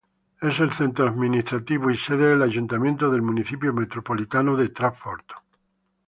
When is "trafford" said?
4.69-5.21